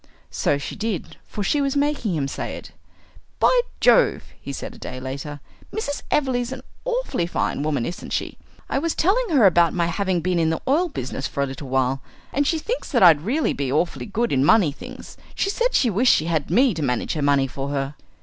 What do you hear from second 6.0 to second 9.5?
Everleigh's an awfully fine woman, isn't she? I was telling her